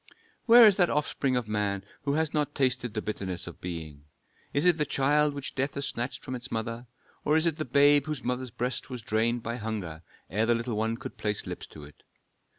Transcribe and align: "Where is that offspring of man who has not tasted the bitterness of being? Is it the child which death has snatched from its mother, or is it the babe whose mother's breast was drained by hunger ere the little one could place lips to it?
"Where 0.47 0.65
is 0.65 0.77
that 0.77 0.89
offspring 0.89 1.35
of 1.35 1.47
man 1.47 1.83
who 2.05 2.13
has 2.13 2.33
not 2.33 2.55
tasted 2.55 2.95
the 2.95 3.03
bitterness 3.03 3.45
of 3.45 3.61
being? 3.61 4.05
Is 4.51 4.65
it 4.65 4.79
the 4.79 4.83
child 4.83 5.35
which 5.35 5.53
death 5.53 5.75
has 5.75 5.85
snatched 5.89 6.25
from 6.25 6.33
its 6.33 6.49
mother, 6.49 6.87
or 7.23 7.37
is 7.37 7.45
it 7.45 7.57
the 7.57 7.65
babe 7.65 8.07
whose 8.07 8.23
mother's 8.23 8.49
breast 8.49 8.89
was 8.89 9.03
drained 9.03 9.43
by 9.43 9.57
hunger 9.57 10.01
ere 10.27 10.47
the 10.47 10.55
little 10.55 10.75
one 10.75 10.97
could 10.97 11.17
place 11.17 11.45
lips 11.45 11.67
to 11.67 11.83
it? 11.83 12.01